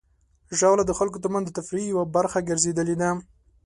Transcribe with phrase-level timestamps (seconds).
[0.57, 3.09] ژاوله د خلکو ترمنځ د تفریح یوه برخه ګرځېدلې ده.